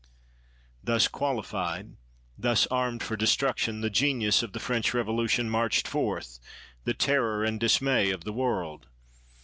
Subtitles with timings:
[0.83, 1.91] Thus qualified,
[2.35, 6.39] thus armed for destruction, the genius of the French Revo lution marched forth,
[6.85, 8.87] the terror and dismay of the world.